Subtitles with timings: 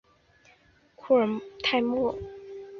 [0.95, 1.27] 库尔
[1.61, 2.17] 泰莫。